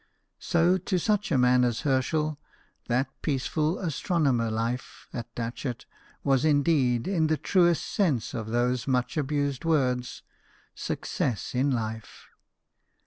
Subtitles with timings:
[0.39, 2.39] So, to such a man as Herschel,
[2.87, 5.85] that peaceful astronomer life at Datchet
[6.23, 10.23] was indeed, in the truest sense of those much abused words,
[10.73, 12.25] "success in life."